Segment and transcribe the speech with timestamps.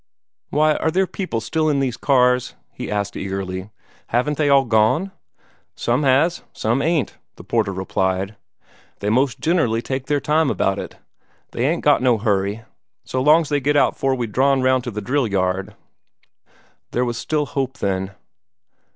[0.49, 3.69] "Why, are there people still in these cars?" he asked eagerly.
[4.07, 5.11] "Haven't they all gone?"
[5.75, 8.35] "Some has; some ain't," the porter replied.
[8.97, 10.97] "They most generally take their time about it.
[11.51, 12.63] They ain't no hurry,
[13.03, 15.75] so long's they get out 'fore we're drawn round to the drill yard."
[16.89, 18.13] There was still hope, then.